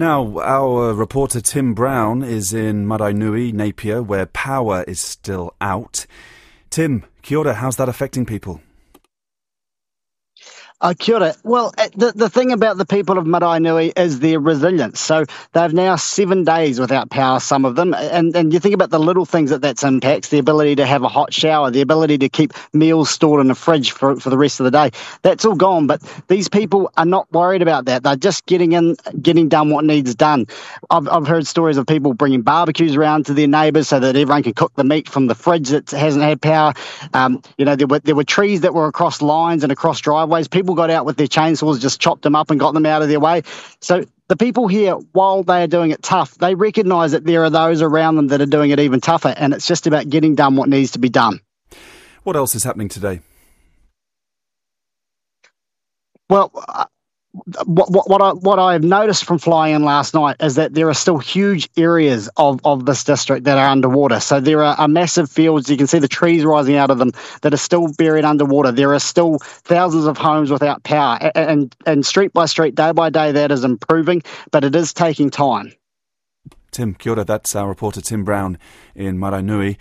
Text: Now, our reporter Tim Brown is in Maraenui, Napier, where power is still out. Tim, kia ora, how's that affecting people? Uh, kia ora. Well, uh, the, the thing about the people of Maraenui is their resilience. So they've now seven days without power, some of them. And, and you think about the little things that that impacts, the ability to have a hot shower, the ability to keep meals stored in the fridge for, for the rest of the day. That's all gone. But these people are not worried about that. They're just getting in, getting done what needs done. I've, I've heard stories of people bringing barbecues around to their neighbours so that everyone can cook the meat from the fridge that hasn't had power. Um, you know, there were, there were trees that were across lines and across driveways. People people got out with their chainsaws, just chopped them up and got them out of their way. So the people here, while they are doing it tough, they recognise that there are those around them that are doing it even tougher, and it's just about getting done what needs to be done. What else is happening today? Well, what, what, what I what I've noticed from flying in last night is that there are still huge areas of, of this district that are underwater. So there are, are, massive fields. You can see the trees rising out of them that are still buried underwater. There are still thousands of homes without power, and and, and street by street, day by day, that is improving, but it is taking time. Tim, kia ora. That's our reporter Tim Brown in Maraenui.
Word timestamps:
Now, 0.00 0.38
our 0.38 0.94
reporter 0.94 1.42
Tim 1.42 1.74
Brown 1.74 2.22
is 2.22 2.54
in 2.54 2.86
Maraenui, 2.86 3.52
Napier, 3.52 4.02
where 4.02 4.24
power 4.24 4.82
is 4.88 4.98
still 4.98 5.54
out. 5.60 6.06
Tim, 6.70 7.04
kia 7.20 7.36
ora, 7.36 7.52
how's 7.52 7.76
that 7.76 7.90
affecting 7.90 8.24
people? 8.24 8.62
Uh, 10.82 10.94
kia 10.98 11.16
ora. 11.16 11.34
Well, 11.44 11.74
uh, 11.76 11.88
the, 11.94 12.12
the 12.12 12.30
thing 12.30 12.52
about 12.52 12.78
the 12.78 12.86
people 12.86 13.18
of 13.18 13.26
Maraenui 13.26 13.98
is 13.98 14.18
their 14.20 14.40
resilience. 14.40 14.98
So 14.98 15.26
they've 15.52 15.74
now 15.74 15.96
seven 15.96 16.44
days 16.44 16.80
without 16.80 17.10
power, 17.10 17.38
some 17.38 17.66
of 17.66 17.76
them. 17.76 17.92
And, 17.92 18.34
and 18.34 18.50
you 18.50 18.60
think 18.60 18.74
about 18.74 18.88
the 18.88 18.98
little 18.98 19.26
things 19.26 19.50
that 19.50 19.60
that 19.60 19.82
impacts, 19.82 20.30
the 20.30 20.38
ability 20.38 20.76
to 20.76 20.86
have 20.86 21.02
a 21.02 21.08
hot 21.08 21.34
shower, 21.34 21.70
the 21.70 21.82
ability 21.82 22.16
to 22.18 22.30
keep 22.30 22.54
meals 22.72 23.10
stored 23.10 23.42
in 23.42 23.48
the 23.48 23.54
fridge 23.54 23.90
for, 23.92 24.16
for 24.16 24.30
the 24.30 24.38
rest 24.38 24.58
of 24.60 24.64
the 24.64 24.70
day. 24.70 24.90
That's 25.20 25.44
all 25.44 25.54
gone. 25.54 25.86
But 25.86 26.00
these 26.28 26.48
people 26.48 26.90
are 26.96 27.04
not 27.04 27.30
worried 27.30 27.60
about 27.60 27.84
that. 27.84 28.02
They're 28.02 28.16
just 28.16 28.46
getting 28.46 28.72
in, 28.72 28.96
getting 29.20 29.50
done 29.50 29.68
what 29.68 29.84
needs 29.84 30.14
done. 30.14 30.46
I've, 30.88 31.08
I've 31.08 31.26
heard 31.26 31.46
stories 31.46 31.76
of 31.76 31.86
people 31.86 32.14
bringing 32.14 32.40
barbecues 32.40 32.96
around 32.96 33.26
to 33.26 33.34
their 33.34 33.48
neighbours 33.48 33.88
so 33.88 34.00
that 34.00 34.16
everyone 34.16 34.44
can 34.44 34.54
cook 34.54 34.72
the 34.76 34.84
meat 34.84 35.10
from 35.10 35.26
the 35.26 35.34
fridge 35.34 35.68
that 35.68 35.90
hasn't 35.90 36.24
had 36.24 36.40
power. 36.40 36.72
Um, 37.12 37.42
you 37.58 37.66
know, 37.66 37.76
there 37.76 37.86
were, 37.86 37.98
there 37.98 38.14
were 38.14 38.24
trees 38.24 38.62
that 38.62 38.72
were 38.72 38.86
across 38.86 39.20
lines 39.20 39.62
and 39.62 39.70
across 39.70 40.00
driveways. 40.00 40.48
People 40.48 40.69
people 40.70 40.76
got 40.76 40.90
out 40.90 41.04
with 41.04 41.16
their 41.16 41.26
chainsaws, 41.26 41.80
just 41.80 42.00
chopped 42.00 42.22
them 42.22 42.36
up 42.36 42.50
and 42.50 42.60
got 42.60 42.74
them 42.74 42.86
out 42.86 43.02
of 43.02 43.08
their 43.08 43.18
way. 43.18 43.42
So 43.80 44.04
the 44.28 44.36
people 44.36 44.68
here, 44.68 44.92
while 45.12 45.42
they 45.42 45.64
are 45.64 45.66
doing 45.66 45.90
it 45.90 46.00
tough, 46.00 46.36
they 46.36 46.54
recognise 46.54 47.10
that 47.12 47.24
there 47.24 47.42
are 47.42 47.50
those 47.50 47.82
around 47.82 48.14
them 48.16 48.28
that 48.28 48.40
are 48.40 48.46
doing 48.46 48.70
it 48.70 48.78
even 48.78 49.00
tougher, 49.00 49.34
and 49.36 49.52
it's 49.52 49.66
just 49.66 49.88
about 49.88 50.08
getting 50.08 50.36
done 50.36 50.54
what 50.54 50.68
needs 50.68 50.92
to 50.92 51.00
be 51.00 51.08
done. 51.08 51.40
What 52.22 52.36
else 52.36 52.54
is 52.54 52.62
happening 52.62 52.88
today? 52.88 53.20
Well, 56.28 56.52
what, 57.32 57.90
what, 57.90 58.08
what 58.08 58.22
I 58.22 58.30
what 58.32 58.58
I've 58.58 58.82
noticed 58.82 59.24
from 59.24 59.38
flying 59.38 59.76
in 59.76 59.84
last 59.84 60.14
night 60.14 60.36
is 60.40 60.56
that 60.56 60.74
there 60.74 60.88
are 60.88 60.94
still 60.94 61.18
huge 61.18 61.68
areas 61.76 62.28
of, 62.36 62.60
of 62.64 62.86
this 62.86 63.04
district 63.04 63.44
that 63.44 63.56
are 63.56 63.68
underwater. 63.68 64.18
So 64.18 64.40
there 64.40 64.64
are, 64.64 64.74
are, 64.74 64.88
massive 64.88 65.30
fields. 65.30 65.70
You 65.70 65.76
can 65.76 65.86
see 65.86 66.00
the 66.00 66.08
trees 66.08 66.44
rising 66.44 66.74
out 66.74 66.90
of 66.90 66.98
them 66.98 67.12
that 67.42 67.54
are 67.54 67.58
still 67.58 67.92
buried 67.92 68.24
underwater. 68.24 68.72
There 68.72 68.94
are 68.94 69.00
still 69.00 69.38
thousands 69.38 70.06
of 70.06 70.18
homes 70.18 70.50
without 70.50 70.82
power, 70.82 71.30
and 71.34 71.50
and, 71.50 71.76
and 71.86 72.06
street 72.06 72.32
by 72.32 72.46
street, 72.46 72.74
day 72.74 72.92
by 72.92 73.10
day, 73.10 73.32
that 73.32 73.52
is 73.52 73.64
improving, 73.64 74.22
but 74.50 74.64
it 74.64 74.74
is 74.74 74.92
taking 74.92 75.30
time. 75.30 75.72
Tim, 76.70 76.94
kia 76.94 77.12
ora. 77.12 77.24
That's 77.24 77.54
our 77.56 77.68
reporter 77.68 78.00
Tim 78.00 78.24
Brown 78.24 78.58
in 78.94 79.18
Maraenui. 79.18 79.78